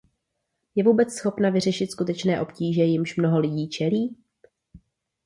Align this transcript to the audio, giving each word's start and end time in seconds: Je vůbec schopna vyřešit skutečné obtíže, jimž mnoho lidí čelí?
Je 0.75 0.83
vůbec 0.83 1.13
schopna 1.13 1.49
vyřešit 1.49 1.91
skutečné 1.91 2.41
obtíže, 2.41 2.81
jimž 2.81 3.15
mnoho 3.17 3.39
lidí 3.39 3.69
čelí? 3.69 4.17